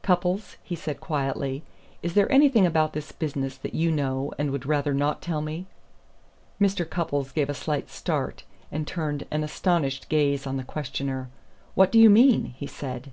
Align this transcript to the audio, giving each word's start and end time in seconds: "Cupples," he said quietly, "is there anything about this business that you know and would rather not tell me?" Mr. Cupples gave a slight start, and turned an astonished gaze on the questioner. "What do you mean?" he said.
"Cupples," 0.00 0.56
he 0.62 0.74
said 0.74 0.98
quietly, 0.98 1.62
"is 2.02 2.14
there 2.14 2.32
anything 2.32 2.64
about 2.64 2.94
this 2.94 3.12
business 3.12 3.58
that 3.58 3.74
you 3.74 3.92
know 3.92 4.32
and 4.38 4.50
would 4.50 4.64
rather 4.64 4.94
not 4.94 5.20
tell 5.20 5.42
me?" 5.42 5.66
Mr. 6.58 6.88
Cupples 6.88 7.32
gave 7.32 7.50
a 7.50 7.52
slight 7.52 7.90
start, 7.90 8.44
and 8.72 8.86
turned 8.86 9.26
an 9.30 9.44
astonished 9.44 10.08
gaze 10.08 10.46
on 10.46 10.56
the 10.56 10.64
questioner. 10.64 11.28
"What 11.74 11.92
do 11.92 11.98
you 12.00 12.08
mean?" 12.08 12.54
he 12.56 12.66
said. 12.66 13.12